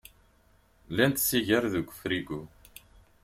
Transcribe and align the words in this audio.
Llant 0.89 1.17
tsigar 1.21 1.63
deg 1.73 1.87
ufrigu. 1.91 2.41